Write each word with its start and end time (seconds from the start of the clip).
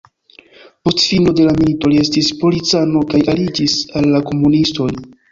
Post 0.87 1.01
fino 1.09 1.33
de 1.39 1.43
la 1.47 1.51
milito 1.57 1.91
li 1.91 1.99
estis 2.03 2.29
policano 2.43 3.01
kaj 3.11 3.19
aliĝis 3.33 3.75
al 4.01 4.09
la 4.15 4.23
komunistoj. 4.31 4.89